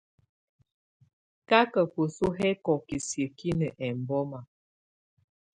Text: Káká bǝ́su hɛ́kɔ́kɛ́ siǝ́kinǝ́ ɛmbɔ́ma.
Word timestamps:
Káká 1.49 1.81
bǝ́su 1.93 2.27
hɛ́kɔ́kɛ́ 2.37 2.99
siǝ́kinǝ́ 3.07 3.75
ɛmbɔ́ma. 3.87 4.39